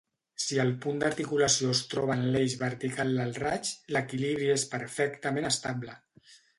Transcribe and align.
Si 0.43 0.55
el 0.61 0.71
punt 0.85 1.03
d'articulació 1.03 1.75
es 1.75 1.83
troba 1.91 2.17
en 2.21 2.25
l'eix 2.37 2.57
vertical 2.63 3.15
del 3.21 3.39
raig, 3.47 3.73
l'equilibri 3.99 4.53
és 4.59 4.69
perfectament 4.77 5.55
estable. 5.57 6.01